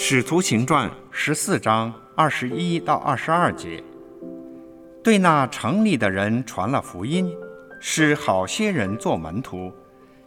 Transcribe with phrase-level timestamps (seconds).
[0.00, 3.82] 使徒行传十四章二十一到二十二节，
[5.02, 7.28] 对那城里的人传了福音，
[7.80, 9.72] 使好些人做门徒，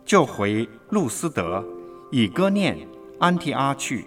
[0.03, 1.63] 就回路斯德、
[2.11, 2.85] 以哥念、
[3.17, 4.05] 安提阿去，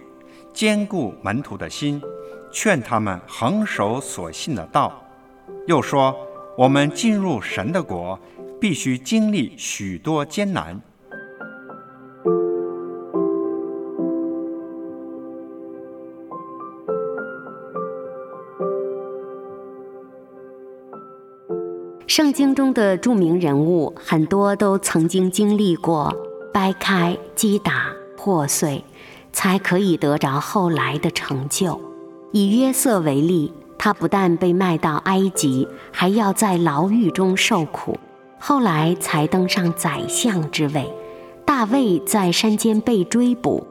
[0.53, 1.99] 兼顾门徒的心，
[2.51, 5.03] 劝他们恒守所信的道。
[5.65, 6.15] 又说：
[6.55, 8.17] 我们进入神的国，
[8.61, 10.79] 必须经历许多艰难。
[22.15, 26.15] 圣经中的著名人物很多都曾经经历过
[26.53, 28.81] 掰开、击打、破碎，
[29.33, 31.77] 才可以得着后来的成就。
[32.31, 37.99] 以约瑟为例，他不但被卖到埃及，还要在牢狱中受苦，
[38.39, 40.89] 后来才登上宰相之位。
[41.43, 43.67] 大卫在山间被追捕，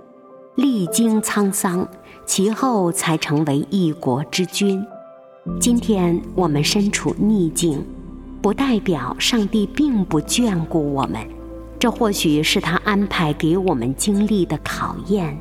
[0.55, 1.89] 历经沧桑，
[2.27, 4.85] 其后才成为一国之君。
[5.59, 7.83] 今天我们身处逆境。
[8.45, 11.27] 不代表上帝并不眷顾我们，
[11.79, 15.35] 这或许是他安排给我们经历的考验，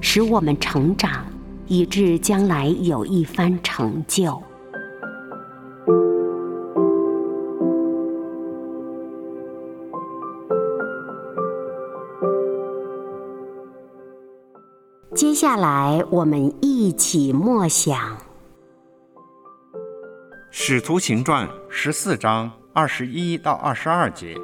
[0.00, 1.26] 使我们成长，
[1.66, 4.42] 以致将来有一番成就。
[15.14, 18.16] 接下来，我们一起默想。
[20.50, 24.34] 使徒行传十四章二十一到二十二节，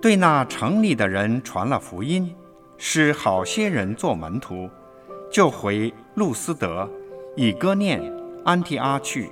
[0.00, 2.34] 对那城里的人传了福音，
[2.78, 4.68] 使好些人做门徒，
[5.30, 6.88] 就回路斯德、
[7.36, 8.02] 以哥念、
[8.44, 9.30] 安提阿去，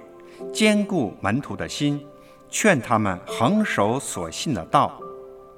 [0.53, 2.05] 兼顾门徒的心，
[2.51, 5.01] 劝他们恒守所信的道。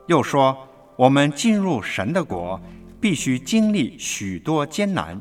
[0.07, 0.57] 又说：
[0.95, 2.61] 我们进入神的国，
[3.01, 5.21] 必须经历许多艰难。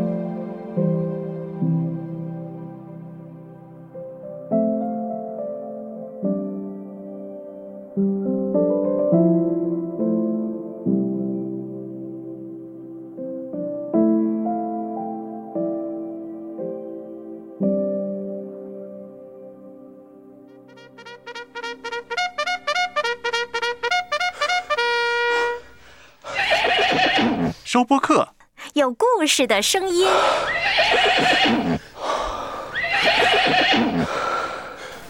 [27.73, 28.27] 收播客，
[28.73, 30.05] 有故事的声音。